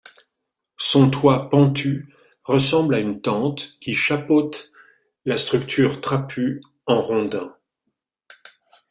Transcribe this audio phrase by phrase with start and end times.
[0.79, 2.07] Son toit pentu
[2.43, 4.71] ressemble à une tente qui chapeaute
[5.25, 7.55] la structure trapue en rondins.